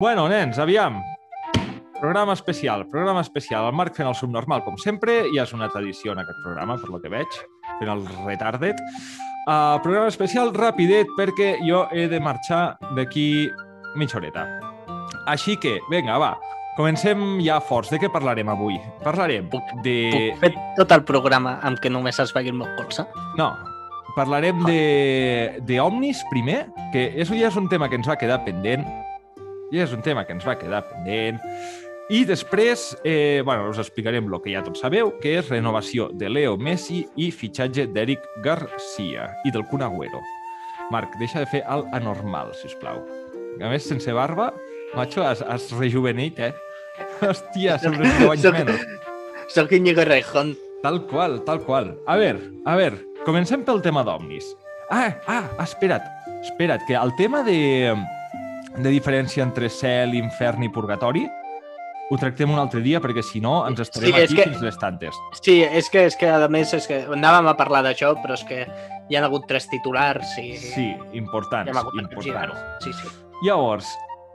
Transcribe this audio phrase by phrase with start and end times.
[0.00, 1.02] Bueno, nens, aviam.
[2.00, 3.66] Programa especial, programa especial.
[3.66, 5.24] El Marc fent el subnormal, com sempre.
[5.34, 7.38] Ja és una tradició en aquest programa, per lo que veig,
[7.80, 8.78] fent el retarded.
[9.48, 13.48] Uh, programa especial rapidet perquè jo he de marxar d'aquí
[13.98, 14.44] mitja horeta.
[15.26, 16.30] Així que, vinga, va,
[16.76, 17.90] comencem ja forts.
[17.90, 18.78] De què parlarem avui?
[19.02, 19.96] Parlarem Puc- de...
[20.14, 23.02] Puc fer tot el programa amb que només es vegi el meu colze?
[23.34, 23.50] No,
[24.14, 28.44] parlarem de, de Omnis primer, que això ja és un tema que ens va quedar
[28.46, 28.86] pendent.
[29.72, 31.38] Ja és un tema que ens va quedar pendent.
[32.08, 36.30] I després, eh, bueno, us explicarem el que ja tots sabeu, que és renovació de
[36.32, 40.22] Leo Messi i fitxatge d'Eric Garcia i del Kun Agüero.
[40.90, 43.02] Marc, deixa de fer el anormal, si us plau.
[43.60, 44.54] A més, sense barba,
[44.96, 46.54] macho, has, has rejuvenit, eh?
[47.20, 48.86] Hòstia, sempre 10 anys Soc- menys.
[49.52, 50.54] Soc Íñigo Rejón.
[50.82, 51.92] Tal qual, tal qual.
[52.06, 54.48] A veure, a veure, comencem pel tema d'Omnis.
[54.88, 56.06] Ah, ah, espera't,
[56.40, 57.92] espera't, que el tema de,
[58.82, 61.26] de diferència entre cel, infern i purgatori
[62.10, 64.62] ho tractem un altre dia perquè si no ens estarem Sí, és aquí que- fins
[64.64, 65.14] les tantes.
[65.42, 68.44] Sí, és que, és que a més, és que anàvem a parlar d'això, però és
[68.48, 68.62] que
[69.10, 70.56] hi ha hagut tres titulars i...
[70.56, 72.56] Sí, importants, Ja importants.
[72.84, 73.08] Sí, sí.
[73.44, 73.86] Llavors,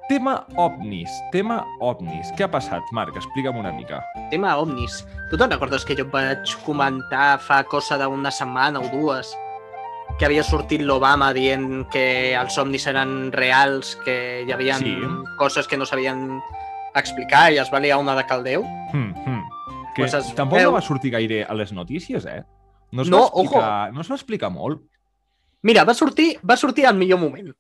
[0.08, 2.30] tema ovnis, tema ovnis.
[2.38, 3.16] Què ha passat, Marc?
[3.17, 4.03] Explica'm una mica.
[4.30, 5.02] Tema Omnis.
[5.31, 9.33] Tu te'n recordes que jo vaig comentar fa cosa d'una setmana o dues
[10.19, 14.95] que havia sortit l'Obama dient que els omnis eren reals, que hi havia Sí.
[15.38, 16.39] coses que no sabien
[16.95, 18.64] explicar i es va liar una de caldeu?
[18.94, 19.44] Hmm, hmm.
[19.95, 22.44] Que Pues es tampoc veu- no va sortir gaire a les notícies, eh?
[22.91, 24.81] No es No, va explicar, no es va explicar molt.
[25.64, 27.53] Mira, va sortir, va sortir al millor moment.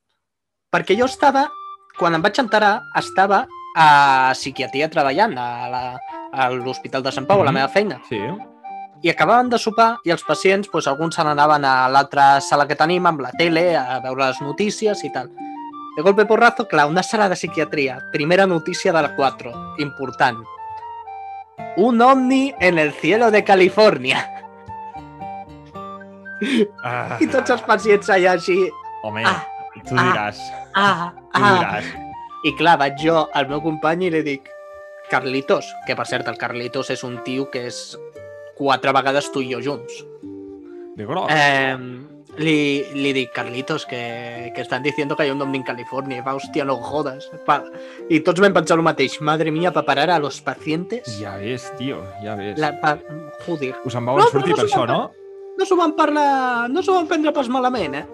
[0.71, 1.49] Perquè jo estava,
[1.97, 7.51] quan em vaig enterar, estava a psiquiatria treballant a l'Hospital de Sant Pau, a la
[7.51, 7.55] Mhm.
[7.55, 8.01] meva feina.
[8.09, 8.19] Sí.
[9.03, 12.77] I acabaven de sopar i els pacients, doncs, alguns se n'anaven a l'altra sala que
[12.79, 15.27] tenim, amb la tele, a veure les notícies i tal.
[15.97, 17.99] De golpe porrazo, clar, una sala de psiquiatria.
[18.13, 19.51] Primera notícia de la 4,
[19.83, 20.39] important.
[21.77, 24.23] Un ovni en el cielo de Califòrnia.
[26.83, 28.57] Ah, I tots els pacients allà així...
[29.03, 29.43] Home, Ah,
[29.83, 30.39] tu ah, diràs,
[30.75, 31.91] Ah, tu ah, diràs.
[32.43, 34.49] I clar, vaig jo al meu company i li dic
[35.11, 37.79] Carlitos, que per cert el Carlitos és un tio que és
[38.57, 40.03] quatre vegades tu i jo junts.
[40.95, 41.25] De gros.
[41.33, 41.75] Eh,
[42.37, 46.17] li, li dic, Carlitos, que, que estan diciendo que hay un ovni en California.
[46.17, 47.29] I va, hòstia, no jodes.
[47.47, 47.61] Pa...
[48.09, 49.19] I tots vam pensar el mateix.
[49.21, 51.17] Madre mía, para parar a los pacientes...
[51.19, 52.57] Ja ves, tio, ja ves.
[52.61, 52.97] La, pa...
[53.47, 53.73] Joder.
[53.85, 54.99] Us en vau No, sortir no per això, no?
[55.57, 56.69] No s'ho van parlar...
[56.69, 58.05] No s'ho van prendre pas malament, eh?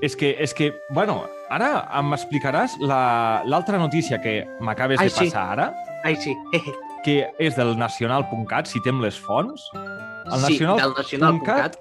[0.00, 5.26] És que, és que, bueno, ara em explicaràs la- l'altra notícia que m'acabes de sí.
[5.28, 5.66] passar ara,
[6.08, 6.32] Ai, sí.
[7.04, 9.68] que és del nacional.cat, citem les fonts.
[9.74, 11.78] El sí, nacional del nacional.cat.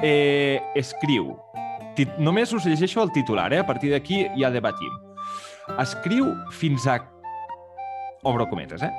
[0.00, 1.32] eh, escriu,
[1.96, 3.62] tit, només us llegeixo el titular, eh?
[3.62, 4.94] a partir d'aquí ja debatim.
[5.78, 7.00] Escriu fins a...
[8.26, 8.92] Obro cometes, eh?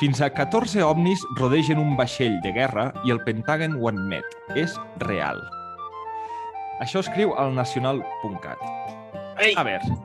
[0.00, 4.24] Fins a 14 ovnis rodegen un vaixell de guerra i el Pentàgon ho admet.
[4.56, 5.40] És real.
[6.80, 8.62] Això escriu al nacional.cat.
[9.56, 9.96] A veure,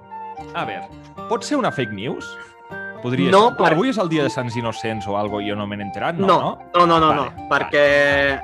[0.56, 0.88] a veure,
[1.30, 2.28] pot ser una fake news?
[3.02, 3.58] Podria No, ser.
[3.58, 5.84] per- Avui és el dia de Sants Innocents o algo i jo no me n'he
[5.84, 6.60] enterat, no, No, no?
[6.74, 8.42] no, no, no, Vale, no perquè,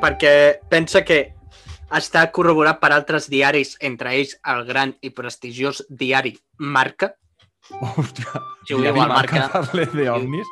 [0.00, 1.34] perquè pensa que
[1.92, 7.14] està corroborat per altres diaris, entre ells el gran i prestigiós diari Marca.
[7.70, 8.26] Hòstia,
[8.66, 10.46] Si ho diu el Marca, parle d'ovnis.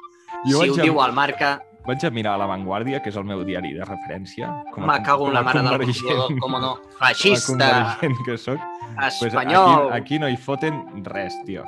[0.45, 3.25] si Jo ho vaig, diu el Marca, vaig a mirar La Vanguardia, que és el
[3.25, 4.51] meu diari de referència.
[4.73, 6.77] Com me cago en la com mare del Butllador, com no.
[6.77, 8.61] com Feixista, convergent que soc.
[8.97, 9.89] Pues espanyol.
[9.93, 11.65] aquí, aquí no hi foten res, tio.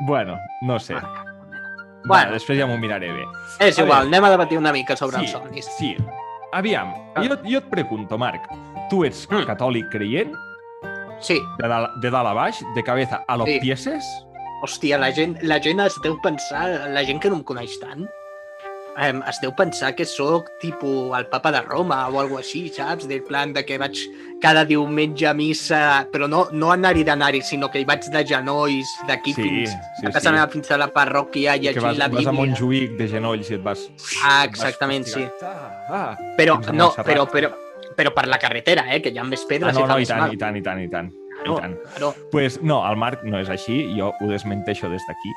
[0.00, 0.94] Bueno, no sé.
[0.94, 1.08] Marca.
[1.12, 2.04] Bueno.
[2.04, 2.32] Bueno.
[2.32, 3.24] després ja m'ho miraré bé.
[3.60, 4.16] És A igual, veure.
[4.16, 5.66] anem a debatir una mica sobre sí, els somnis.
[5.78, 5.96] Sí.
[6.52, 7.22] Aviam, Ah.
[7.22, 8.46] jo, jo et pregunto, Marc,
[8.88, 9.44] tu ets Mm.
[9.44, 10.32] catòlic creient?
[11.20, 13.58] Sí, De dalt, de dalt a baix, de cabeza a los Sí.
[13.60, 14.04] pieses?
[14.62, 18.08] hòstia, la gent, la gent es deu pensar, la gent que no em coneix tant,
[18.98, 23.06] em, es deu pensar que sóc tipus el papa de Roma o alguna així, saps?
[23.08, 23.96] Del plan de que vaig
[24.42, 28.90] cada diumenge a missa, però no, no anar-hi d'anar-hi, sinó que hi vaig de genolls
[29.08, 29.70] d'aquí Sí, fins
[30.00, 30.34] sí, a casa sí.
[30.34, 32.30] meva fins a la parròquia i llegir vas, la vas Bíblia.
[32.30, 33.86] a Montjuïc de genolls i et vas...
[34.24, 35.24] Ah, et vas exactament, sí.
[35.42, 36.10] Ah, ah.
[36.36, 37.50] Però, no, però, però,
[37.96, 40.06] però per la carretera, eh, que hi ha més Ah, pedres no, i no, i
[40.06, 40.34] tant, mal.
[40.34, 41.10] i tant, i tant, i tant.
[41.38, 41.74] Claro, I tant.
[41.94, 42.14] claro.
[42.32, 45.30] pues no, el Marc no és així, jo ho desmenteixo des d'aquí.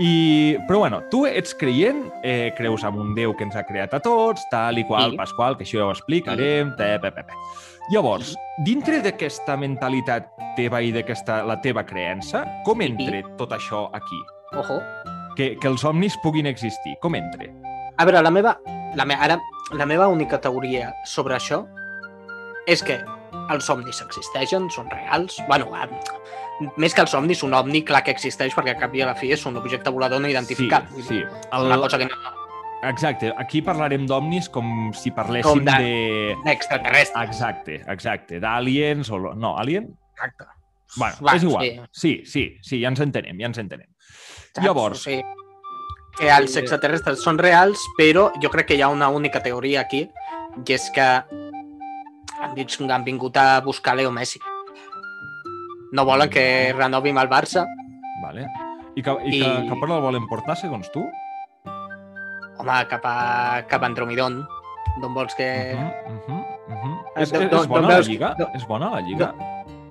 [0.00, 3.92] I, però bueno, tu ets creient, eh, creus en un Déu que ens ha creat
[3.94, 5.16] a tots, tal i qual, Sí.
[5.16, 7.32] Pasqual, que això ja ho explicarem, te, pe, pe, pe.
[7.90, 8.34] Llavors,
[8.64, 14.20] dintre d'aquesta mentalitat teva i d'aquesta la teva creença, com entra tot això aquí?
[14.56, 14.80] Ojo.
[15.36, 17.48] Que, que els somnis puguin existir, com entra?
[17.98, 18.56] A veure, la meva,
[18.96, 19.38] la me, ara,
[19.72, 21.66] la meva única teoria sobre això
[22.66, 23.00] és que
[23.50, 25.40] els somnis existeixen, són reals.
[25.48, 25.70] Bueno,
[26.76, 29.14] més que els ovnis, un ovni clar que existeix perquè a cap i a la
[29.18, 30.88] fi és un objecte volador no identificat.
[30.96, 31.18] Sí, sí.
[31.22, 32.16] El, Una cosa que no...
[32.82, 33.32] Exacte.
[33.38, 36.50] Aquí parlarem d'ovnis com si parléssim Com de- de...
[36.50, 37.22] Extraterrestre.
[37.24, 38.40] Exacte, exacte.
[38.42, 39.20] D'aliens o...
[39.34, 39.86] No, alien?
[40.16, 40.48] Exacte.
[40.96, 41.64] Bueno, Va, és igual.
[41.64, 41.80] sí.
[41.92, 43.86] Sí, sí, sí, ja ens entenem, ja ens entenem.
[44.52, 44.66] Saps?
[44.66, 45.22] Llavors- O sigui,
[46.18, 50.02] que els extraterrestres són reals, però jo crec que hi ha una única teoria aquí,
[50.66, 51.06] i és que
[52.42, 54.38] han dit que han vingut a buscar Leo Messi.
[55.92, 57.66] No volen que renovim el Barça.
[58.22, 58.46] Vale.
[58.96, 61.04] I, que, i, I- Que, cap on el volen portar, segons tu?
[62.58, 64.42] Home, cap a, cap a Andromidon.
[65.00, 65.46] D'on vols que...
[65.72, 67.22] Uh -huh, uh -huh, uh -huh.
[67.22, 68.36] És, és, bona la lliga?
[68.54, 69.34] És bona la lliga?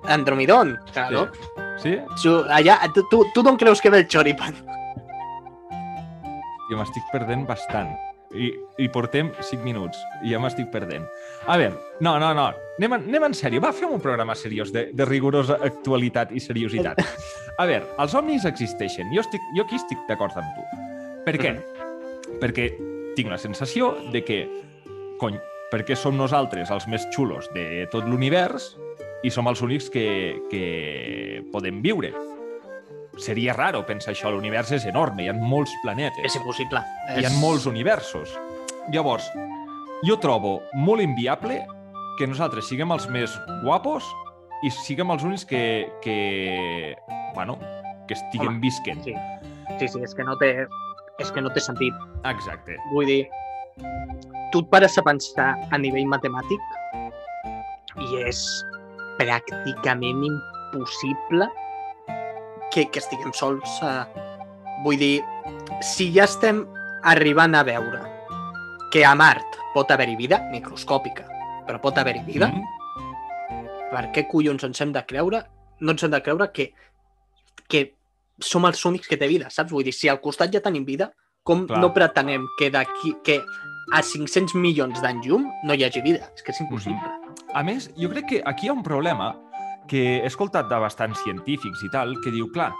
[0.08, 1.28] Andromidon, claro.
[1.78, 1.98] Sí?
[2.16, 2.28] Sí?
[2.28, 4.54] Allà, tu, tu, tu d'on creus que ve el Choripan?
[6.70, 7.90] Jo m'estic perdent bastant.
[8.32, 8.50] I,
[8.80, 11.04] I portem 5 minuts i ja m'estic perdent.
[11.46, 12.48] A veure, no, no, no.
[12.78, 13.60] Anem, anem en sèrio.
[13.62, 17.02] Va, fem un programa seriós de, de rigorosa actualitat i seriositat.
[17.60, 19.12] A veure, els ovnis existeixen.
[19.12, 20.66] Jo, estic, jo aquí estic d'acord amb tu.
[21.26, 21.54] Per què?
[22.40, 22.70] Perquè
[23.16, 24.42] tinc la sensació de que,
[25.20, 25.36] cony,
[25.72, 28.72] perquè som nosaltres els més xulos de tot l'univers
[29.22, 30.06] i som els únics que,
[30.50, 32.10] que podem viure.
[33.22, 36.80] Seria raro pensar això, l'univers és enorme, hi ha molts planetes És impossible.
[37.14, 38.32] hi ha molts universos.
[38.90, 39.28] Llavors,
[40.02, 41.60] jo trobo molt inviable
[42.18, 44.08] que nosaltres siguem els més guapos
[44.66, 45.62] i siguem els únics que,
[46.02, 46.96] que
[47.36, 47.58] bueno,
[48.08, 49.02] que estiguem Home, visquent.
[49.06, 49.14] sí.
[49.78, 50.66] Sí, sí, és que no té,
[51.22, 51.94] és que no té sentit.
[52.28, 52.76] Exacte.
[52.92, 53.22] Vull dir,
[54.52, 56.60] tu et pares a pensar a nivell matemàtic
[58.02, 58.42] i és
[59.18, 61.48] pràcticament impossible
[62.72, 63.78] que, que estiguem sols.
[63.84, 64.04] Uh,
[64.84, 65.20] vull dir,
[65.84, 66.64] si ja estem
[67.08, 68.02] arribant a veure
[68.92, 71.26] que a Mart pot haver-hi vida microscòpica,
[71.66, 72.62] però pot haver-hi vida, mm.
[73.52, 75.42] Mm, per què collons ens hem de creure,
[75.80, 76.70] no ens hem de creure que,
[77.68, 77.86] que
[78.42, 79.72] som els únics que té vida, saps?
[79.72, 81.80] Vull dir, si al costat ja tenim vida, com Clar.
[81.82, 83.40] no pretenem que d'aquí que
[83.92, 86.28] a 500 milions d'anys llum no hi hagi vida?
[86.36, 87.16] És que és impossible.
[87.52, 89.32] A més, jo crec que aquí hi ha un problema
[89.88, 92.72] que he escoltat de bastants científics i tal, que diu, clar,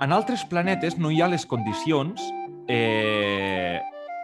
[0.00, 2.20] en altres planetes no hi ha les condicions
[2.68, 3.80] eh,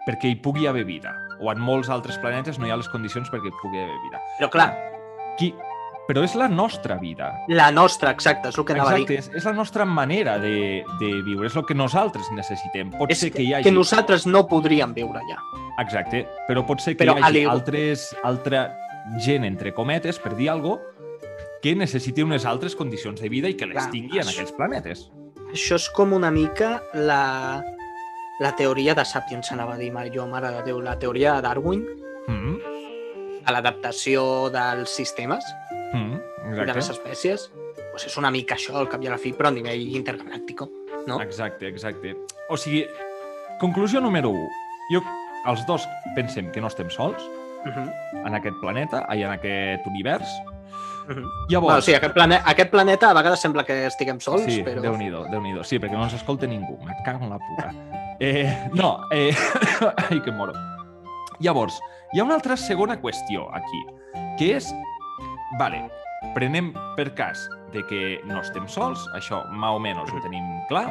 [0.07, 1.15] perquè hi pugui haver vida.
[1.41, 4.23] O en molts altres planetes no hi ha les condicions perquè hi pugui haver vida.
[4.39, 4.71] Però clar,
[5.39, 5.55] Qui...
[6.11, 7.29] Però és la nostra vida.
[7.55, 9.31] la nostra, exacte, és el que anava Exacte, a dir.
[9.31, 12.91] és, és la nostra manera de, de viure, és el que nosaltres necessitem.
[12.99, 13.69] Pot És ser que hi hagi...
[13.69, 15.39] que nosaltres no podríem viure allà.
[15.79, 18.65] Exacte, però pot ser que Però hi hagi altres, altra
[19.23, 20.83] gent, entre cometes, per dir alguna
[21.63, 24.53] que necessiti unes altres condicions de vida i que les Clar, tingui en això- aquests
[24.57, 25.11] planetes.
[25.53, 27.63] Això és com una mica la,
[28.41, 31.87] la teoria de Sapiens, anava a dir jo, mare de Déu, la teoria de Darwin,
[32.29, 32.57] Mm
[33.47, 35.43] a l'adaptació dels sistemes
[35.95, 36.67] -hmm.
[36.67, 37.51] de les espècies,
[37.91, 40.61] doncs és una mica això, al cap i a la fi, però a nivell intergalàctic.
[41.07, 41.21] no?
[41.23, 42.15] exacte, exacte.
[42.51, 42.87] O sigui,
[43.59, 44.49] conclusió número 1.
[44.93, 45.03] Jo,
[45.47, 47.23] els dos pensem que no estem sols
[47.65, 48.27] Uh -huh.
[48.27, 50.29] en aquest planeta, ai, en aquest univers.
[51.49, 54.83] Llavors, Bueno, sí, aquest, plane aquest planeta a vegades sembla que estiguem sols, Sí, però...
[54.85, 56.79] Déu nhi déu Sí, perquè no ens escolta ningú.
[56.87, 57.71] Me cago en la puta.
[58.21, 59.35] Eh, no, eh...
[60.11, 60.55] Ai, que moro.
[61.41, 61.81] Llavors,
[62.13, 63.85] hi ha una altra segona qüestió aquí,
[64.39, 64.71] que és...
[65.59, 65.87] Vale,
[66.35, 70.87] prenem per cas de que no estem sols, això, més o menys, ho tenim clar,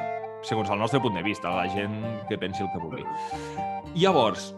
[0.48, 3.06] segons el nostre punt de vista, la gent que pensi el que vulgui.
[3.96, 4.54] Llavors,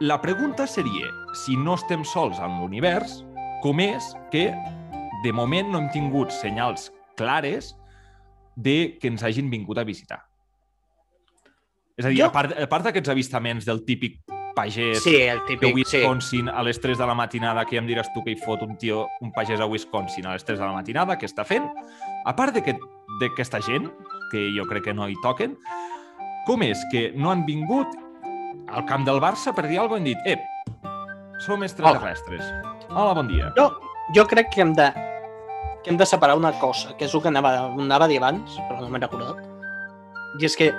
[0.00, 3.20] la pregunta seria, si no estem sols en l'univers,
[3.60, 4.46] com és que
[5.24, 7.74] de moment no hem tingut senyals clares
[8.56, 10.24] de que ens hagin vingut a visitar.
[11.96, 14.20] És a dir, Jo- a part, a part d'aquests avistaments del típic
[14.56, 15.98] pagès Sí, el de típic, sí.
[15.98, 18.62] Wisconsin a les 3 de la matinada, que ja em diràs tu que hi fot
[18.62, 21.68] un tio, un pagès a Wisconsin a les 3 de la matinada, què està fent?
[22.24, 22.82] A part d'aquest-
[23.20, 23.90] d'aquesta gent,
[24.32, 25.56] que jo crec que no hi toquen,
[26.46, 27.86] com és que no han vingut
[28.68, 30.40] al camp del Barça per dir alguna cosa han dit ep,
[31.46, 32.42] som extraterrestres.
[32.90, 33.52] Hola, bon dia.
[33.56, 33.70] Jo,
[34.14, 34.92] jo crec que hem de
[35.82, 38.58] que hem de separar una cosa, que és el que anava, anava a dir abans,
[38.68, 39.40] però no m'he recordat.
[40.40, 40.70] I és que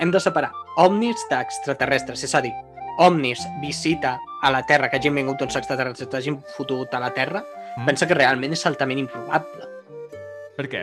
[0.00, 2.52] hem de separar ovnis d'extraterrestres, és a dir,
[2.98, 7.12] ovnis visita a la Terra, que hagin vingut uns extraterrestres, que hagin fotut a la
[7.12, 7.44] Terra,
[7.76, 7.86] Mm.
[7.86, 9.68] pensa que realment és altament improbable.
[10.56, 10.82] Per què?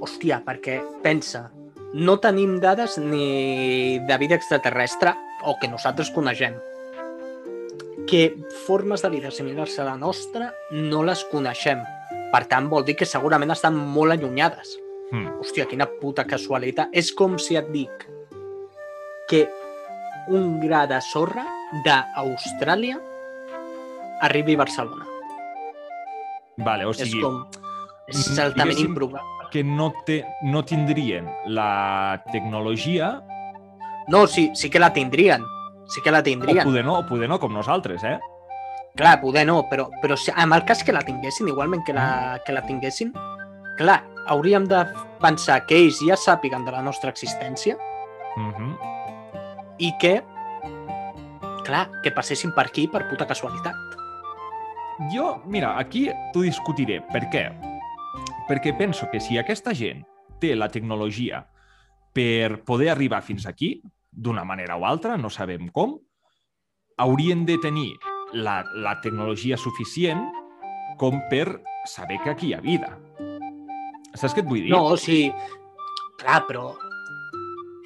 [0.00, 1.50] Hòstia, perquè pensa,
[1.92, 5.12] no tenim dades ni de vida extraterrestre
[5.44, 6.56] o que nosaltres coneixem.
[8.10, 8.34] Que
[8.66, 11.82] formes de vida similars a la nostra no les coneixem.
[12.32, 14.72] Per tant, vol dir que segurament estan molt allunyades.
[15.12, 15.28] Hmm.
[15.42, 16.90] Hòstia, quina puta casualitat.
[16.92, 18.06] És com si et dic
[19.30, 19.44] que
[20.30, 21.46] un gra de sorra
[21.86, 22.98] d'Austràlia
[24.26, 25.06] arribi a Barcelona.
[26.58, 27.44] Vale, o És sigui, com...
[28.10, 29.48] És altament improbable.
[29.52, 33.20] que no, té, no tindrien la tecnologia,
[34.10, 35.44] No, sí, sí que la tindrien.
[35.90, 36.64] Sí que la o tindrien.
[36.64, 38.18] poder no, o poder no, com nosaltres, eh?
[38.96, 42.40] Clar, poder no, però, però si, en el cas que la tinguessin, igualment que la,
[42.46, 43.12] que la tinguessin,
[43.78, 44.84] clar, hauríem de
[45.20, 47.76] pensar que ells ja sàpiguen de la nostra existència
[48.36, 48.76] Uh -huh.
[49.78, 50.22] i que,
[51.64, 53.74] clar, que passessin per aquí per puta casualitat.
[55.12, 57.00] Jo, mira, aquí t'ho discutiré.
[57.12, 57.50] Per què?
[58.48, 60.04] Perquè penso que si aquesta gent
[60.38, 61.46] té la tecnologia
[62.12, 65.98] per poder arribar fins aquí, d'una manera o altra, no sabem com,
[66.98, 67.90] haurien de tenir
[68.32, 70.20] la, la tecnologia suficient
[70.98, 72.92] com per saber que aquí hi ha vida.
[74.14, 74.72] Saps què et vull dir?
[74.72, 75.30] No, o sigui,
[76.20, 76.72] clar, però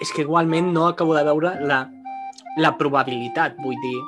[0.03, 1.85] és que igualment no acabo de veure la,
[2.59, 3.99] la probabilitat, vull dir.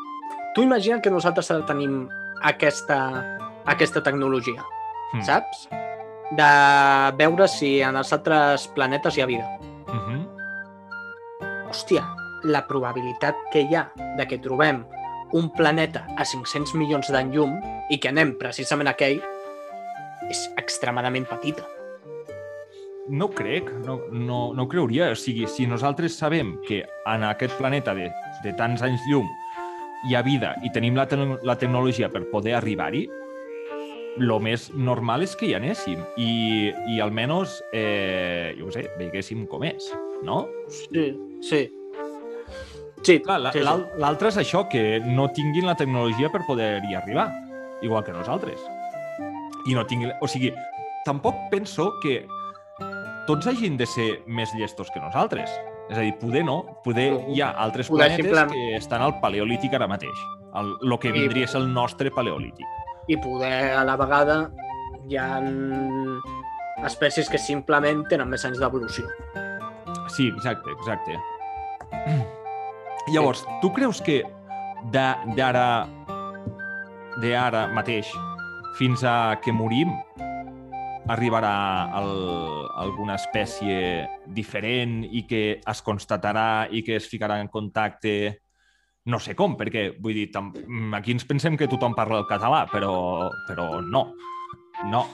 [0.56, 2.06] Tu imagina que nosaltres tenim
[2.42, 2.99] aquesta,
[3.66, 4.64] aquesta tecnologia,
[5.12, 5.23] Hmm.
[5.23, 5.68] saps?
[6.35, 6.46] De
[7.16, 9.46] veure si en els altres planetes hi ha vida.
[9.87, 10.25] Uh -huh.
[11.76, 12.06] Hòstia,
[12.49, 13.83] la probabilitat que hi ha
[14.16, 14.78] de que trobem
[15.37, 17.52] un planeta a 500 milions d'any llum
[17.92, 19.18] i que anem precisament a aquell
[20.33, 21.66] és extremadament petita.
[23.12, 25.11] No crec, no, no, no ho creuria.
[25.12, 26.80] O sigui, si nosaltres sabem que
[27.12, 28.09] en aquest planeta de,
[28.40, 29.28] de tants anys llum
[30.09, 33.04] hi ha vida i tenim la, te la tecnologia per poder arribar-hi,
[34.16, 39.68] el més normal és que hi anéssim i, i almenys, eh, jo sé, veiguéssim com
[39.68, 39.92] és,
[40.23, 40.46] no?
[40.68, 41.73] Sí, sí.
[43.02, 43.64] Sí, Clar, la- sí, sí.
[43.99, 47.28] l'altre és això, que no tinguin la tecnologia per poder-hi arribar,
[47.82, 48.58] igual que nosaltres.
[49.66, 50.11] I no tinguin...
[50.20, 50.52] O sigui,
[51.04, 52.26] tampoc penso que
[53.28, 55.50] tots hagin de ser més llestos que nosaltres.
[55.90, 56.80] És a dir, poder no.
[56.82, 60.18] Poder hi ha altres Poder planetes simplement- que estan al paleolític ara mateix.
[60.56, 62.66] El, el que I- vindria a ser el nostre paleolític.
[63.08, 64.50] I poder, a la vegada,
[65.06, 65.38] hi ha
[66.87, 69.06] espècies que simplement tenen més anys d'evolució.
[70.08, 71.18] Sí, exacte, exacte.
[73.12, 74.22] Llavors, tu creus que
[74.92, 75.86] de- d'ara
[77.22, 78.10] d'ara mateix
[78.76, 79.92] fins a que morim
[81.08, 81.52] arribarà
[82.00, 82.10] el,
[82.82, 88.42] alguna espècie diferent i que es constatarà i que es ficarà en contacte
[89.06, 90.50] no sé com, perquè vull dir, tam...
[90.98, 94.08] aquí ens pensem que tothom parla el català, però, però no,
[94.90, 95.04] no.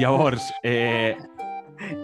[0.00, 1.12] Llavors, eh,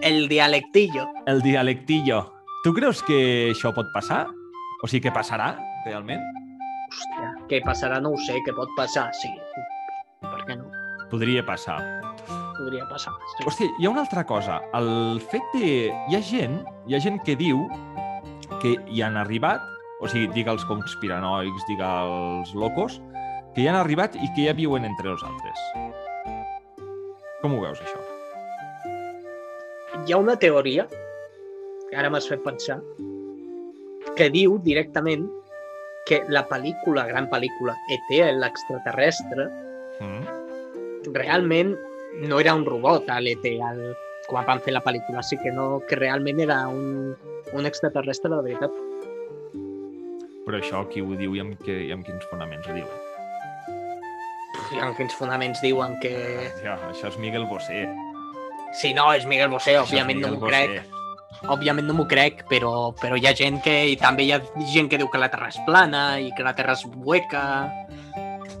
[0.01, 1.07] El dialectillo.
[1.27, 2.33] el dialectillo.
[2.63, 4.27] Tu creus que això pot passar?
[4.83, 5.53] O sigui, que passarà,
[5.85, 6.21] realment?
[6.89, 9.29] Hòstia, què passarà no ho sé, què pot passar, sí.
[10.25, 10.67] Per què no?
[11.11, 11.77] Podria passar.
[12.57, 13.13] Podria passar.
[13.37, 13.45] Sí.
[13.47, 14.59] Hòstia, hi ha una altra cosa.
[14.75, 15.69] El fet de...
[16.09, 17.63] Hi ha gent, hi ha gent que diu
[18.59, 19.63] que hi han arribat,
[20.01, 22.99] o sigui, diga els conspiranoics, diga els locos,
[23.55, 25.65] que hi han arribat i que ja viuen entre nosaltres.
[27.41, 28.08] Com ho veus, això?
[30.09, 32.79] Hi ha una teoria, que ara m'has fet pensar,
[34.17, 35.27] que diu directament
[36.09, 39.45] que la pel·lícula, gran pel·lícula, E.T., l'extraterrestre,
[39.99, 41.13] Mm?
[41.13, 41.75] realment
[42.25, 43.93] no era un robot, l'E.T., el...
[44.29, 47.15] quan van fer la pel·lícula, sí que no, que realment era un,
[47.53, 48.81] un extraterrestre de veritat.
[50.47, 52.99] Però això qui ho diu i amb, que, i amb quins fonaments ho diuen?
[54.73, 56.15] I en quins fonaments diuen que...
[56.65, 57.85] Ja, això és Miguel Bosé.
[58.73, 60.63] Si no, és Miguel Bosé, òbviament no Miguel m'ho Bosé.
[60.67, 60.95] crec.
[61.49, 63.73] Òbviament no m'ho crec, però, però hi ha gent que...
[63.93, 64.41] I també hi ha
[64.73, 67.43] gent que diu que la Terra és plana i que la Terra és hueca.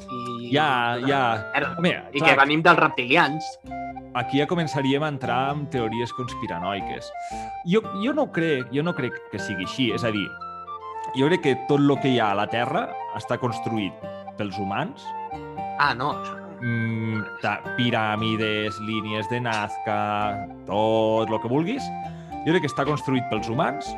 [0.09, 0.49] I...
[0.53, 1.21] Ja, ja.
[1.53, 1.73] Merda.
[1.77, 3.45] Home, I clar, que venim dels reptilians.
[4.17, 7.11] aquí ja començaríem a entrar en teories conspiranoiques.
[7.69, 10.25] Jo, jo no crec, jo no crec que sigui així, és a dir,
[11.15, 12.87] jo crec que tot el que hi ha a la Terra
[13.19, 13.93] està construït
[14.39, 15.03] pels humans,
[15.79, 16.09] Ah, no.
[16.17, 16.48] això no.
[16.61, 17.39] Mm,
[17.77, 19.99] piràmides, línies de Nazca,
[20.67, 21.85] tot el que vulguis,
[22.45, 23.89] jo crec que està construït pels humans,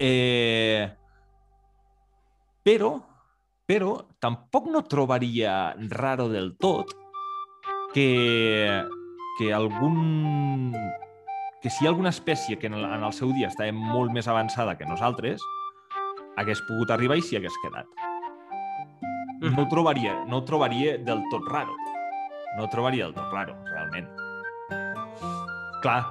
[0.00, 0.88] eh,
[2.62, 2.94] però,
[3.66, 6.92] però tampoc no trobaria raro del tot
[7.94, 8.82] que,
[9.38, 10.74] que algun
[11.62, 14.10] que si hi ha alguna espècie que en el, en el seu dia estava molt
[14.10, 15.44] més avançada que nosaltres,
[16.36, 18.11] hagués pogut arribar i s'hi hagués quedat.
[19.50, 21.74] No ho trobaria, no ho trobaria del tot raro.
[22.56, 24.08] No ho trobaria del tot raro, realment.
[25.82, 26.04] Clar,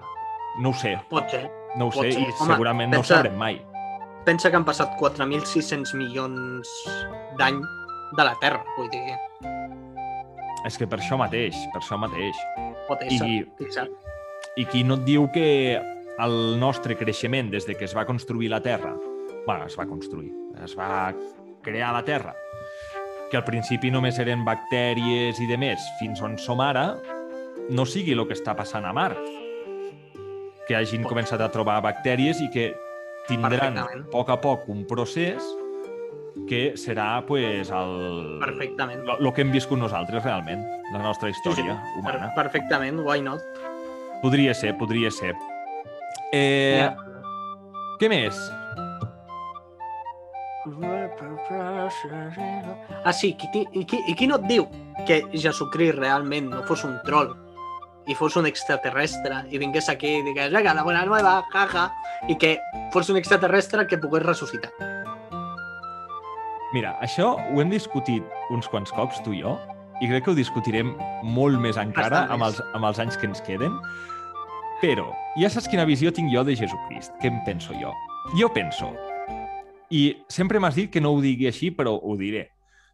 [0.59, 1.45] no ho sé, Pot ser.
[1.77, 2.21] no ho Pot sé ser.
[2.21, 3.61] i Home, segurament no ho pensa- sabrem mai.
[4.25, 6.67] Pensa que han passat 4.600 milions
[7.39, 7.61] d'any
[8.17, 9.01] de la Terra, vull dir,
[10.65, 12.35] És que per això mateix, per això mateix.
[12.87, 13.87] pot ésser, I- sap.
[14.57, 15.81] I qui no et diu que
[16.19, 18.93] el nostre creixement des de que es va construir la Terra,
[19.47, 20.31] bueno, es va construir,
[20.63, 21.15] es va
[21.63, 22.35] crear la Terra,
[23.31, 26.97] que al principi només eren bactèries i de més, fins on som ara,
[27.71, 29.19] no sigui el que està passant a Mart.
[30.67, 32.69] Que hagin començat a trobar bactèries i que
[33.27, 35.41] tindran a poc a poc un procés
[36.47, 39.03] que serà pues, el, Perfectament.
[39.07, 42.31] lo, lo que hem viscut nosaltres realment, la nostra història Per, humana.
[42.35, 43.41] perfectament, why not?
[44.21, 45.33] Podria ser, podria ser.
[46.31, 46.95] Eh, Ja.
[47.99, 48.37] Què més?
[53.03, 54.67] Ah, sí, qui, qui, i qui no et diu
[55.07, 57.33] que Jesucrist realment no fos un troll
[58.09, 61.89] i fos un extraterrestre i vingués aquí i digués, venga, la bona nueva, jaja,
[62.27, 62.55] i que
[62.93, 64.71] fos un extraterrestre que pogués ressuscitar.
[66.73, 68.23] Mira, això ho hem discutit
[68.55, 69.57] uns quants cops, tu i jo,
[70.01, 70.95] i crec que ho discutirem
[71.35, 73.75] molt més encara amb els, amb els anys que ens queden.
[74.81, 77.13] Però ja saps quina visió tinc jo de Jesucrist.
[77.21, 77.91] Què em penso jo?
[78.39, 78.89] Jo penso,
[79.91, 82.47] i sempre m'has dit que no ho digui així, però ho diré.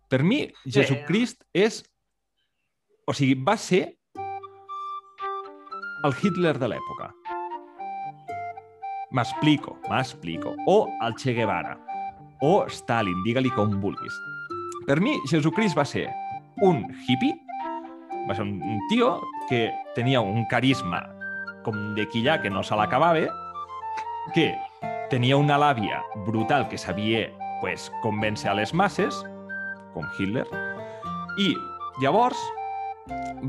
[0.10, 1.84] Per mi, Jesucrist és...
[3.08, 3.84] O sigui, va ser
[6.04, 7.12] el Hitler de l'època.
[9.16, 10.56] M'explico, m'explico.
[10.68, 11.78] O el Che Guevara.
[12.44, 14.18] O Stalin, digue-li com vulguis.
[14.88, 16.08] Per mi, Jesucrist va ser
[16.66, 17.36] un hippie,
[18.28, 21.02] va ser un un tio que tenia un carisma
[21.64, 23.28] com de quillà que no se l'acabava,
[24.34, 24.54] que
[25.12, 27.28] tenia una làbia brutal que sabia
[27.62, 29.24] pues, convèncer a les masses,
[29.94, 30.46] com Hitler,
[31.42, 31.54] i
[32.02, 32.38] llavors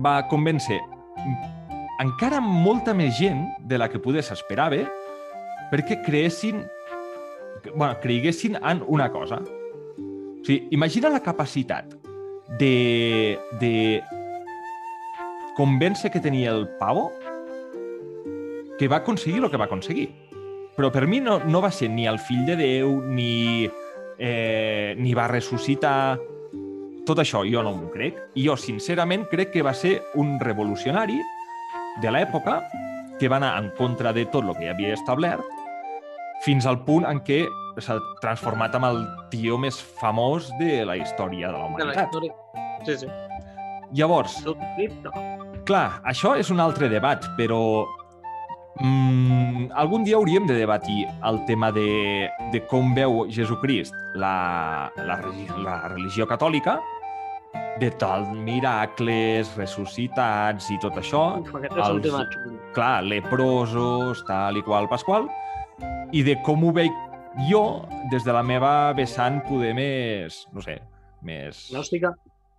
[0.05, 0.79] va convèncer
[1.99, 4.85] encara molta més gent de la que podes esperava
[5.73, 6.63] perquè creessin
[7.75, 9.41] bueno, creiguessin en una cosa.
[9.43, 11.91] O sigui, imagina la capacitat
[12.59, 14.01] de, de
[15.57, 17.11] convèncer que tenia el pavo
[18.79, 20.09] que va aconseguir el que va aconseguir.
[20.79, 23.67] Però per mi no, no va ser ni el fill de Déu, ni,
[24.19, 26.17] eh, ni va ressuscitar...
[27.09, 28.19] Tot això jo no m'ho crec.
[28.37, 31.17] I jo, sincerament, crec que va ser un revolucionari
[32.03, 32.59] de l'època
[33.19, 35.41] que va anar en contra de tot el que havia establert
[36.45, 37.41] fins al punt en què
[37.83, 39.01] s'ha transformat en el
[39.33, 42.13] tio més famós de la història de la De la humanitat.
[42.13, 42.37] història.
[42.87, 43.09] Sí, sí.
[43.97, 44.37] Llavors,
[45.67, 47.87] clar, això és un altre debat, però
[48.81, 55.19] mm, algun dia hauríem de debatir el tema de, de com veu Jesucrist la, la,
[55.65, 56.79] la religió catòlica,
[57.79, 62.25] de tal miracles, ressuscitats i tot això, Uf, aquest és els- tema
[62.75, 65.29] clar, leprosos, tal i qual, pasqual,
[66.13, 66.91] i de com ho veig
[67.49, 70.81] jo des de la meva vessant poder més, no sé,
[71.23, 71.69] més...
[71.71, 72.11] Gnòstica.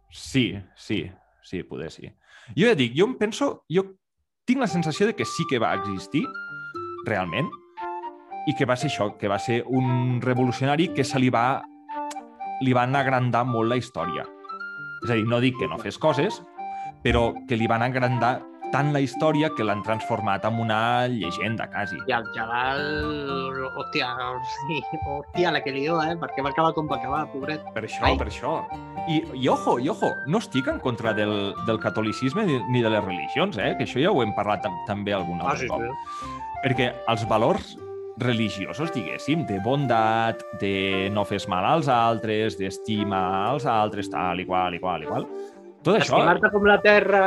[0.09, 1.03] Sí, sí,
[1.43, 2.07] sí, poder sí.
[2.55, 3.83] Jo ja dic, jo em penso, jo
[4.49, 6.23] tinc la sensació de que sí que va existir,
[7.05, 7.49] realment,
[8.49, 11.61] i que va ser això, que va ser un revolucionari que se li va,
[12.65, 14.25] li van agrandar molt la història.
[15.03, 16.41] És a dir, no dic que no fes coses,
[17.05, 18.39] però que li van agrandar
[18.73, 20.81] tant la història que l'han transformat en una
[21.13, 22.01] llegenda, quasi.
[22.09, 22.83] I el xaval...
[23.79, 24.09] Hòstia,
[24.65, 26.17] sí, hòstia, la que lió, eh?
[26.19, 27.63] Perquè va acabar com va acabar, pobret.
[27.77, 28.17] Per això, Ai.
[28.19, 28.57] per això.
[29.09, 32.89] I, I ojo, i ojo, no estic en contra del, del catolicisme ni, ni de
[32.93, 33.71] les religions, eh?
[33.77, 35.81] que això ja ho hem parlat tam també algun Ah, altre sí, cop.
[35.81, 36.33] sí.
[36.63, 37.71] Perquè els valors
[38.19, 44.45] religiosos, diguéssim, de bondat, de no fes mal als altres, d'estima als altres, tal i
[44.45, 45.25] qual, i qual, i qual,
[45.81, 47.23] tot això Estimar-te com la terra...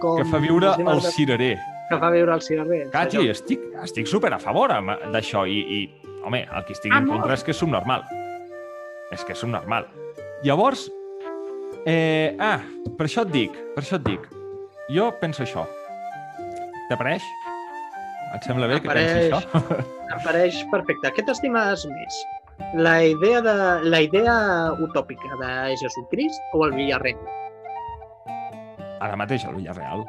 [0.00, 0.20] Com...
[0.22, 1.56] que fa viure el cirerer.
[1.90, 2.84] Que fa viure el cirerer.
[2.94, 4.70] Cati, estic, estic super a favor
[5.10, 5.80] d'això i, i,
[6.22, 7.18] home, el que estic en Amor.
[7.18, 8.06] contra és que és subnormal.
[9.10, 9.88] És que és subnormal.
[10.42, 10.86] Llavors,
[11.84, 12.60] eh, ah,
[12.96, 14.22] per això et dic, per això et dic.
[14.94, 15.66] Jo penso això.
[16.88, 17.26] T'apareix?
[18.34, 19.42] Et sembla bé que pensi això?
[20.14, 21.12] Em pareix perfecte.
[21.14, 22.16] Què t'estimes més?
[22.80, 24.32] La idea, de, la idea
[24.80, 27.20] utòpica de Jesucrist o el Villarreal?
[29.00, 30.04] Ara mateix el Villarreal.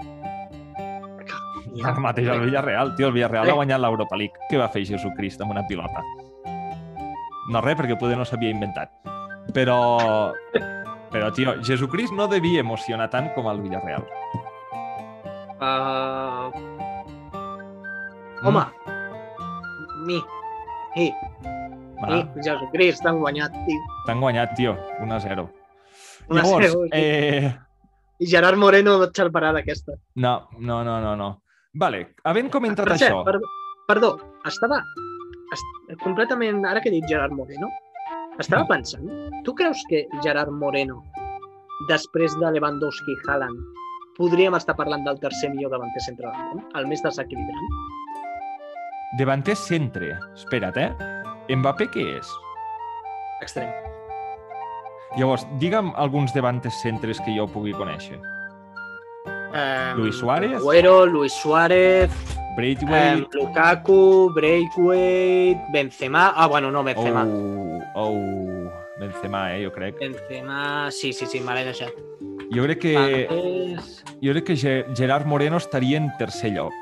[1.84, 2.96] Ara mateix el Villarreal.
[2.96, 4.48] Tio, el Villarreal ha guanyat l'Europa League.
[4.50, 6.04] Què va fer Jesucrist amb una pilota?
[7.52, 8.96] No res, perquè poder no s'havia inventat.
[9.54, 10.34] Però...
[11.12, 14.06] Però, tio, Jesucrist no devia emocionar tant com el Villarreal.
[15.62, 16.48] Uh,
[18.42, 18.48] Mm.
[18.48, 18.64] home,
[20.08, 20.16] mi,
[20.98, 21.12] i,
[22.02, 23.82] Va, i, Jesucrist, t'han guanyat, tio.
[24.08, 24.72] T'han guanyat, tio.
[25.06, 25.44] 1 a 0.
[26.32, 26.90] Un a Llavors, zero, sí.
[26.94, 27.52] eh...
[28.22, 29.94] I Gerard Moreno no et salvarà d'aquesta.
[30.16, 31.30] No, no, no, no, no.
[31.74, 33.22] Vale, havent comentat Per cert, això...
[33.26, 33.38] per,
[33.88, 34.12] perdó,
[34.50, 34.82] estava
[35.54, 35.70] est,
[36.02, 37.70] completament, ara que he dit Gerard Moreno,
[38.40, 39.08] estava pensant,
[39.46, 41.02] tu creus que Gerard Moreno,
[41.90, 43.60] després de Lewandowski i Haaland,
[44.18, 47.78] podríem estar parlant del tercer millor davanter centre del món, el més desequilibrant?
[49.20, 50.14] Davanter centre.
[50.38, 50.92] Espera't, eh?
[51.52, 52.30] Mbappé què és?
[53.42, 53.72] Extrem.
[55.18, 58.20] Llavors, digue'm alguns davantes centres que jo pugui conèixer.
[59.28, 60.56] Eh, Luis Suárez.
[60.62, 62.14] Agüero, Luis Suárez,
[62.56, 63.26] Braithwaite...
[63.26, 66.32] eh, Lukaku, Braithwaite, Benzema...
[66.36, 67.26] Ah, bueno, no, Benzema.
[67.28, 69.98] Oh, oh, Benzema, eh, jo crec.
[70.00, 70.90] Benzema...
[70.92, 71.94] Sí, sí, sí, me l'he deixat.
[72.54, 72.96] Jo crec que,
[73.30, 74.04] Valdés...
[74.22, 76.74] jo crec que Ge- Gerard Moreno estaria en tercer lloc.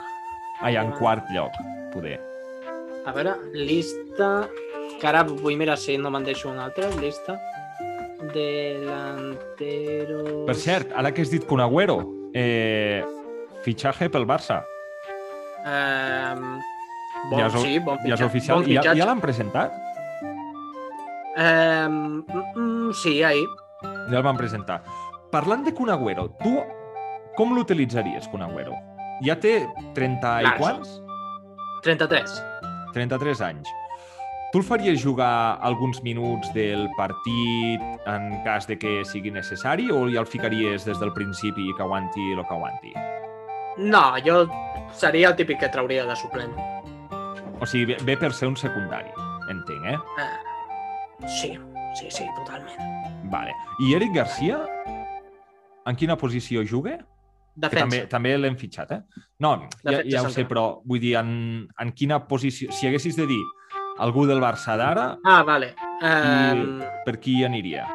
[0.61, 1.51] Ai, en quart lloc,
[1.93, 2.19] poder.
[3.05, 4.47] A veure, llista...
[4.99, 6.89] Que ara vull mirar si no me'n deixo una altra.
[6.99, 7.37] Llista.
[8.99, 10.45] Delanteros...
[10.49, 12.01] Per cert, ara que has dit Kun Agüero,
[12.35, 12.99] eh,
[13.63, 14.57] fitxatge pel Barça.
[15.63, 16.35] Eh,
[17.29, 18.25] bon, Ja és o- sí, bon Ja és fitxatge.
[18.27, 18.59] oficial.
[18.59, 18.99] Bon I ja, fitxatge.
[18.99, 19.71] ja l'han presentat?
[21.37, 23.47] Eh, mm, sí, ahir.
[24.09, 24.81] Ja el van presentar.
[25.31, 26.57] Parlant de Kun Agüero, tu
[27.37, 28.73] com l'utilitzaries, Kun Agüero?
[29.25, 29.61] Ja té
[29.95, 30.95] 30 i Clar, quants?
[31.83, 32.39] 33.
[32.93, 33.69] 33 anys.
[34.51, 40.07] Tu el faries jugar alguns minuts del partit en cas de que sigui necessari o
[40.09, 42.93] ja el ficaries des del principi que aguanti el que aguanti?
[43.77, 44.47] No, jo
[44.91, 46.55] seria el típic que trauria de suplent.
[47.61, 49.11] O sigui, ve, ve per ser un secundari,
[49.53, 49.99] entenc, eh?
[50.17, 50.48] Eh,
[51.27, 51.57] sí,
[51.95, 52.77] sí, sí, totalment.
[53.31, 53.51] Vale.
[53.79, 54.59] I Eric Garcia,
[55.85, 56.97] en quina posició juga?
[56.99, 57.83] Que Defensa.
[57.83, 59.01] també, també l'hem fitxat, eh?
[59.43, 62.71] No, ja, Defensa ja ho sé, però vull dir, en, en quina posició...
[62.71, 63.41] Si haguessis de dir
[63.99, 65.73] algú del Barça d'ara, Ah, vale.
[66.01, 67.85] Um, per qui aniria?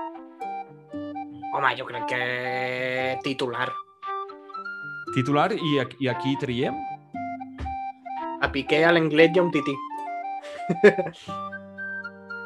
[1.54, 3.68] home, jo crec que titular.
[5.14, 6.74] Titular i, a- i aquí traiem?
[8.42, 9.76] A Piqué, a l'Englet i a un tití.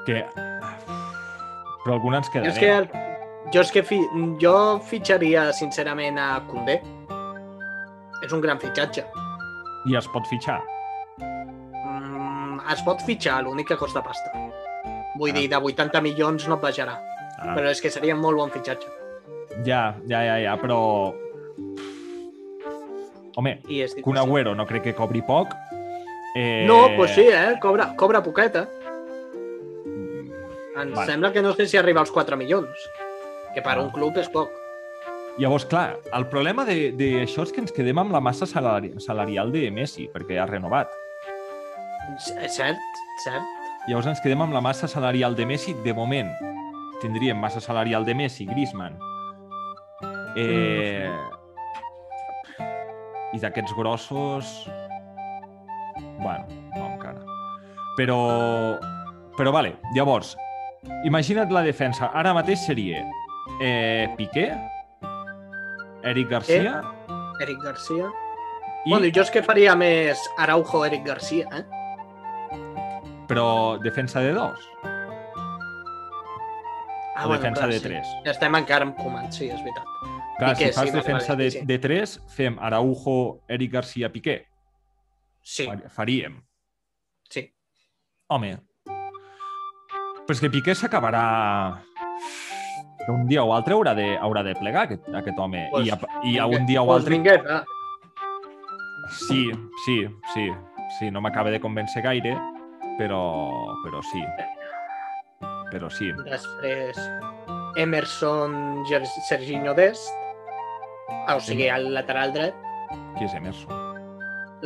[0.07, 0.23] Que...
[1.89, 2.53] Però alguna ens Jo quedarem.
[2.53, 2.89] és que, el,
[3.55, 3.99] jo, és que fi,
[4.43, 6.83] jo fitxaria, sincerament, a Koundé.
[8.23, 9.07] És un gran fitxatge.
[9.89, 10.59] I es pot fitxar.
[11.23, 14.29] Mm, es pot fitxar, l'únic que costa pasta.
[15.17, 15.39] Vull Ah.
[15.39, 16.99] dir, de 80 milions no et baixarà.
[17.41, 18.87] Ah, Però és que seria un molt bon fitxatge.
[19.65, 21.15] Ja, ja, ja, ja, però...
[23.37, 25.55] Home, I és Kun Agüero no crec que cobri poc.
[26.37, 26.65] Eh...
[26.67, 27.57] No, doncs pues sí, eh?
[27.63, 28.69] Cobra, cobra poqueta.
[30.81, 31.07] Em Vale.
[31.11, 32.69] sembla que no sé si arriba als 4 milions.
[33.55, 33.81] Que per Ah.
[33.83, 34.51] un club és poc.
[35.39, 39.53] Llavors, clar, el problema de- d'això és que ens quedem amb la massa salari salarial
[39.53, 40.91] de Messi, perquè ha renovat.
[42.43, 42.77] És cert,
[43.25, 43.43] cert.
[43.87, 45.75] Llavors ens quedem amb la massa salarial de Messi.
[45.85, 46.31] De moment,
[47.01, 48.99] tindríem massa salarial de Messi, Griezmann.
[50.37, 51.11] Eh...
[53.33, 54.69] I d'aquests grossos...
[56.19, 57.21] Bueno, no encara.
[57.97, 58.79] Però...
[59.37, 60.37] Però vale, llavors,
[61.05, 62.11] imagina't la defensa.
[62.15, 63.05] Ara mateix seria
[63.61, 64.51] eh, Piqué,
[66.05, 66.81] Eric Garcia
[67.41, 68.09] Eric Garcia.
[68.87, 68.91] i...
[68.91, 71.65] Bueno, jo és que faria més Araujo, Eric Garcia, eh?
[73.29, 74.59] Però defensa de dos
[77.19, 77.85] Ah, o defensa clar, de sí.
[77.89, 78.07] tres.
[78.31, 79.87] Estem encara amb Koeman, sí, és veritat.
[80.39, 84.37] Clar, Piqué, si fas sí, defensa de, sí, de tres, fem Araujo, Eric Garcia, Piqué.
[85.43, 86.37] Sí, Far- Faríem.
[87.29, 87.43] sí.
[88.29, 88.53] Home,
[90.29, 91.25] però és que Piqué s'acabarà...
[93.09, 95.63] Un dia o altre haurà de, haurà de plegar, aquest, aquest home.
[95.73, 95.97] Pues I, a,
[96.29, 97.15] I a un dia o Pues altre...
[97.15, 97.63] vinguet, va.
[99.17, 99.47] Sí,
[99.87, 99.97] sí,
[100.35, 100.45] sí.
[100.99, 102.35] Sí, no m'acaba de convèncer gaire,
[102.99, 103.23] però,
[103.87, 104.21] però sí.
[105.73, 106.11] Però sí.
[106.29, 107.01] Després,
[107.81, 108.85] Emerson
[109.31, 110.13] Serginho Dest.
[111.25, 112.61] Ah, o sigui, al lateral dret.
[113.17, 113.73] Qui és Emerson?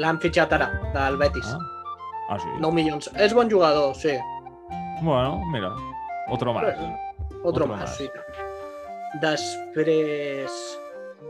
[0.03, 1.55] L'han fitxat ara, del Betis.
[1.55, 2.51] Ah, ah sí.
[2.59, 3.13] 9 milions.
[3.15, 4.19] És bon jugador, sí.
[5.03, 5.75] Bueno, mira,
[6.31, 6.65] otro más.
[6.65, 7.97] Otro, Otro más, más.
[7.97, 8.09] sí.
[9.21, 10.53] Després,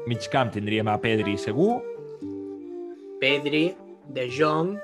[0.07, 1.81] Mig camp tindríem a Pedri segur.
[3.21, 3.75] Pedri,
[4.13, 4.77] De Jong,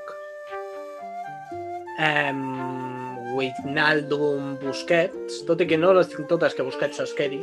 [1.99, 7.41] um, Wijnaldum, Busquets, tot i que no les tinc totes que Busquets es quedi.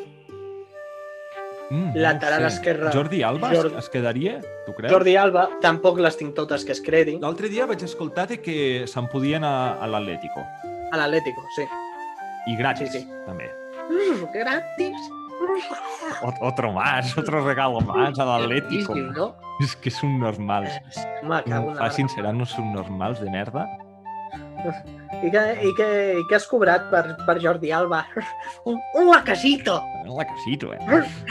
[1.69, 2.55] Mm, Lateral no sé.
[2.57, 2.91] esquerre.
[2.93, 4.39] Jordi Alba Jordi- es quedaria?
[4.65, 4.91] Tu creus?
[4.93, 7.17] Jordi Alba, tampoc les tinc totes que es credi.
[7.21, 10.43] L'altre dia vaig escoltar que se'n podien a, a l'Atlético.
[10.91, 11.65] A l'Atlético, sí.
[12.47, 13.07] I gratis, Sí, sí.
[13.25, 13.49] també.
[13.89, 15.11] Mm, gratis.
[16.23, 18.93] Ot- Otro más, otro regalo más a l'Atlético.
[18.93, 19.35] Boníssim, no?
[19.61, 19.89] És que
[21.43, 22.15] cago en la Facin mar.
[22.15, 23.65] serà, no són normals de merda.
[25.23, 25.87] I què, i, què,
[26.19, 28.05] I has cobrat per, per Jordi Alba?
[28.69, 29.77] Un, un lacasito!
[30.05, 30.79] La casito, eh?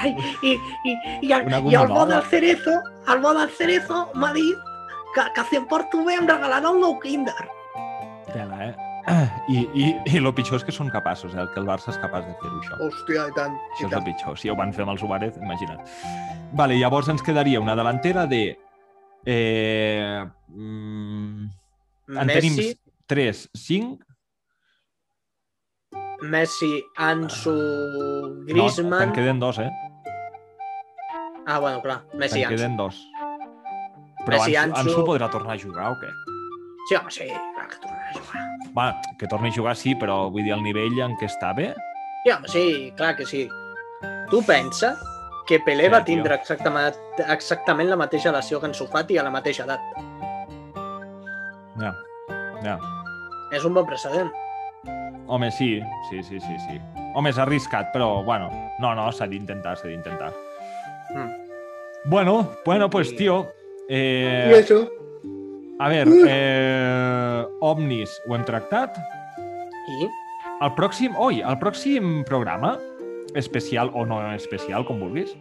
[0.03, 2.77] Ai, i, i, i, el, i el bo del Cerezo,
[3.09, 4.57] el bo del Cerezo m'ha dit
[5.15, 7.35] que, que si em porto bé em regalarà un nou Kinder.
[8.33, 8.75] Tela, eh?
[9.53, 11.45] I, i, I el pitjor és que són capaços, eh?
[11.53, 12.79] que el Barça és capaç de fer-ho, això.
[12.87, 13.57] Hòstia, i tant.
[13.75, 14.39] Això és el pitjor.
[14.41, 15.83] Si ho van fer amb el Suárez, imagina't.
[16.57, 18.43] Vale, llavors ens quedaria una delantera de...
[19.27, 21.45] Eh, mm,
[22.15, 22.75] en tenim Messi,
[23.13, 23.99] 3, 5...
[26.25, 29.03] Messi, Ansu, No, Griezmann...
[29.03, 29.69] en queden dos, eh?
[31.47, 32.57] Ah, bueno, clar, Messi i en Ansu.
[32.57, 33.01] queden dos.
[34.25, 36.09] Però Messi, Ansu, Ansu- podrà tornar a jugar o què?
[36.89, 37.94] Sí, home, sí, clar que tornarà.
[38.77, 41.73] Va, que torni a jugar sí, però vull dir, el nivell en què està bé?
[42.25, 43.49] Sí, home, sí, clar que sí.
[44.31, 44.95] Tu pensa
[45.47, 46.15] que Pelé Sí, va tio.
[46.17, 46.95] tindre exactament,
[47.29, 49.81] exactament la mateixa lesió que Ansu Fati a la mateixa edat.
[51.81, 51.93] Ja,
[52.65, 52.79] ja.
[53.53, 54.31] És un bon precedent.
[55.27, 56.81] Home, sí, sí, sí, sí, sí.
[57.15, 58.49] Home, és arriscat, però, bueno,
[58.81, 60.33] no, no, s'ha d'intentar, s'ha d'intentar.
[61.15, 61.31] Mm.
[62.11, 63.39] Bueno, bueno, pues, I- tio,
[63.89, 64.83] eh, això?
[65.79, 68.97] A veure, eh, Omnis ho hem tractat.
[70.01, 70.09] I?
[70.63, 72.77] El pròxim, oi, el pròxim programa,
[73.35, 75.35] especial o no especial, com vulguis,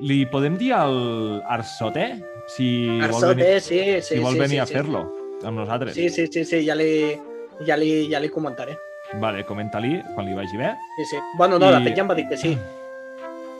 [0.00, 2.12] li podem dir al Arsote
[2.54, 4.74] si vol Arsote, venir, sí, sí, si vol sí, venir sí, a sí.
[4.78, 5.02] fer-lo
[5.44, 5.94] amb nosaltres.
[5.94, 7.18] Sí, sí, sí, sí, ja li,
[7.66, 8.78] ja li, ja li comentaré.
[9.20, 10.70] Vale, comenta-li quan li vagi bé.
[10.96, 11.22] Sí, sí.
[11.36, 12.54] Bueno, no, de I- fet ja em va dir que sí.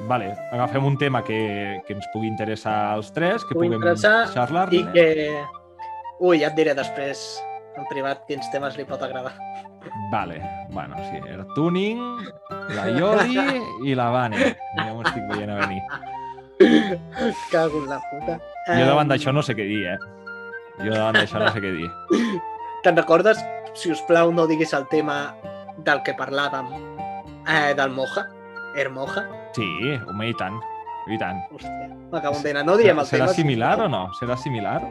[0.09, 3.97] Vale, agafem un tema que, que ens pugui interessar als tres, que Pugui puguem
[4.33, 4.79] xerrar-ne.
[4.79, 5.09] I que...
[6.21, 7.21] Ui, ja et diré després,
[7.81, 9.33] en privat, quins temes li pot agradar.
[10.13, 10.41] Vale,
[10.75, 12.01] bueno, sí, el tuning,
[12.77, 13.39] la Yoli
[13.89, 14.51] i la Vane.
[14.77, 15.81] Ja m'ho estic veient a venir.
[17.51, 18.37] Cago en la puta.
[18.69, 19.99] Jo davant d'això no sé què dir, eh?
[20.85, 21.89] Jo davant d'això no sé què dir.
[22.85, 23.41] Te'n recordes,
[23.77, 25.35] si us plau, no diguis el tema
[25.87, 26.69] del que parlàvem,
[27.49, 28.27] eh, del Moja?
[28.77, 29.25] Hermoja?
[29.57, 29.67] Sí,
[30.07, 30.61] home, i tant.
[31.11, 31.41] I tant.
[31.51, 32.63] Hòstia, m'acabo d'entendre.
[32.69, 33.35] No diem el Serà tema.
[33.35, 34.03] similar o no?
[34.21, 34.83] Serà similar?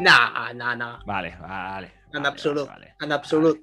[0.00, 0.18] No,
[0.54, 1.92] no, no, Vale, vale.
[2.14, 2.68] En vale, absolut.
[2.68, 3.58] Vale, en absolut.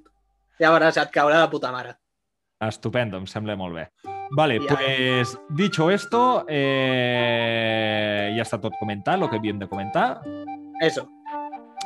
[0.60, 1.96] Ja veuràs, et caurà de puta mare.
[2.60, 2.68] vale.
[2.70, 3.88] Estupendo, em sembla molt bé.
[4.36, 4.74] Vale, Ja.
[4.76, 10.20] pues dicho esto, eh, ja està tot comentat, el que havíem de comentar.
[10.80, 11.06] Eso.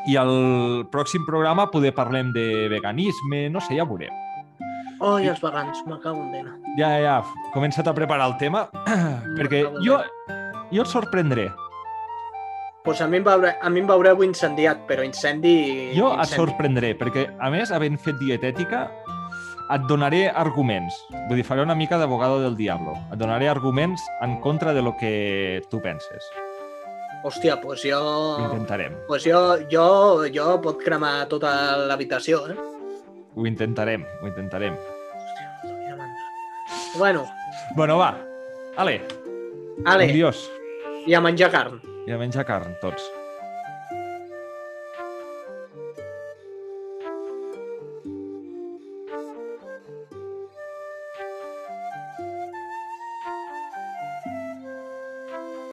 [0.06, 4.14] I al pròxim programa poder parlem de veganisme, no sé, ja ho veurem.
[5.00, 6.54] Oh, i els vegans, m'acabo d'entendre.
[6.78, 7.22] Ja, ja,
[7.54, 8.66] comença't a preparar el tema,
[9.36, 9.98] perquè jo,
[10.70, 11.50] jo et sorprendré.
[12.84, 15.92] Pues a mi em, veure, a mi em veureu incendiat, però incendi...
[15.96, 16.36] Jo et incendi.
[16.36, 18.86] sorprendré, perquè, a més, havent fet dietètica,
[19.70, 20.96] et donaré arguments.
[21.28, 22.94] Vull dir, faré una mica d'abogado del diablo.
[23.12, 26.24] Et donaré arguments en contra de lo que tu penses.
[27.22, 28.00] Hòstia, pues jo...
[28.00, 28.94] Ho intentarem.
[29.06, 32.56] Pues jo, jo, jo pot cremar tota l'habitació, eh?
[33.36, 34.74] Ho intentarem, ho intentarem.
[34.74, 35.98] Hòstia.
[36.96, 37.26] Bueno,
[37.76, 38.16] Bueno, va.
[38.76, 39.02] Ale,
[39.84, 40.48] ale, adiós.
[41.06, 41.80] i a menjar carn.
[42.10, 43.19] I a menjar carn, tots.